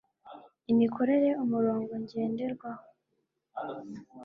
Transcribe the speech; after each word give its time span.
imikorere 0.71 1.29
umurongo 1.43 1.91
ngenderwaho 2.03 2.81